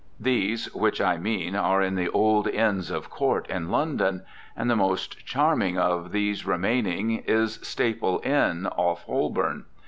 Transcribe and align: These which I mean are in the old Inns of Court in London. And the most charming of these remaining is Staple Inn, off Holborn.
These 0.19 0.65
which 0.73 0.99
I 0.99 1.17
mean 1.17 1.55
are 1.55 1.79
in 1.79 1.93
the 1.93 2.09
old 2.09 2.47
Inns 2.47 2.89
of 2.89 3.11
Court 3.11 3.45
in 3.51 3.69
London. 3.69 4.23
And 4.57 4.67
the 4.67 4.75
most 4.75 5.23
charming 5.27 5.77
of 5.77 6.11
these 6.11 6.43
remaining 6.43 7.21
is 7.27 7.59
Staple 7.61 8.19
Inn, 8.25 8.65
off 8.65 9.03
Holborn. 9.03 9.65